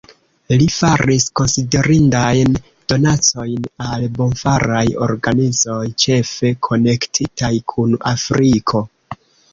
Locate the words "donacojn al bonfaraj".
2.93-4.83